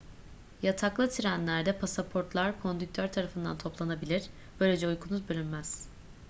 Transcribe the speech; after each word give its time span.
yataklı 0.63 1.09
trenlerde 1.09 1.77
pasaportlar 1.77 2.61
kondüktör 2.61 3.07
tarafından 3.07 3.57
toplanabilir 3.57 4.23
böylece 4.59 4.87
uykunuz 4.87 5.29
bölünmez 5.29 5.85